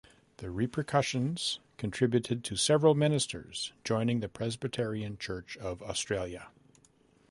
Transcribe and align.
The 0.37 0.49
repercussions 0.49 1.59
contributed 1.77 2.43
to 2.45 2.55
several 2.55 2.95
ministers 2.95 3.71
joining 3.83 4.19
the 4.19 4.29
Presbyterian 4.29 5.15
Church 5.19 5.57
of 5.57 5.83
Australia. 5.83 6.49